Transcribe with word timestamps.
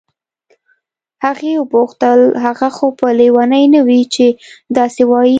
هغې 1.25 1.51
وپوښتل 1.57 2.19
هغه 2.45 2.67
خو 2.75 2.85
به 2.97 3.09
لیونی 3.19 3.65
نه 3.73 3.81
وي 3.87 4.01
چې 4.13 4.25
داسې 4.77 5.01
وایي. 5.09 5.29